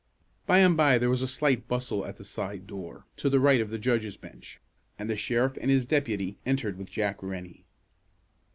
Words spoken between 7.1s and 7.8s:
Rennie.